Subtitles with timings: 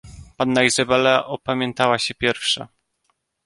[0.37, 2.67] "Panna Izabela opamiętała się pierwsza."